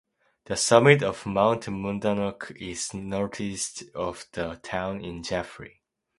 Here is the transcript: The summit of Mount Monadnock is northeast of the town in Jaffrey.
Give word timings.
The 0.45 0.55
summit 0.57 1.03
of 1.03 1.27
Mount 1.27 1.67
Monadnock 1.69 2.53
is 2.59 2.91
northeast 2.91 3.83
of 3.93 4.25
the 4.31 4.55
town 4.63 4.99
in 5.05 5.21
Jaffrey. 5.21 5.83